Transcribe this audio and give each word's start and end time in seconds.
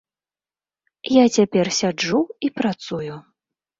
Я 1.15 1.25
цяпер 1.37 1.65
сяджу 1.81 2.19
і 2.49 2.51
працую. 2.59 3.13